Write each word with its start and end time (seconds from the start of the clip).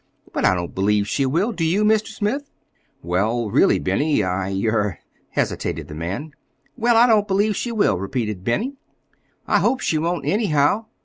But 0.33 0.45
I 0.45 0.55
don't 0.55 0.73
believe 0.73 1.07
she 1.07 1.27
will. 1.27 1.51
Do 1.51 1.63
you, 1.63 1.83
Mr. 1.83 2.07
Smith?" 2.07 2.49
"Well, 3.03 3.51
really, 3.51 3.77
Benny, 3.77 4.23
I—er—" 4.23 4.97
hesitated 5.29 5.89
the 5.89 5.93
man. 5.93 6.31
"Well, 6.75 6.97
I 6.97 7.05
don't 7.05 7.27
believe 7.27 7.55
she 7.55 7.71
will," 7.71 7.99
repeated 7.99 8.43
Benny. 8.43 8.77
"I 9.45 9.59
hope 9.59 9.79
she 9.79 9.99
won't, 9.99 10.25
anyhow. 10.25 10.87